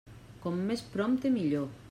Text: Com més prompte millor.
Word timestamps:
Com 0.45 0.57
més 0.71 0.83
prompte 0.97 1.35
millor. 1.37 1.71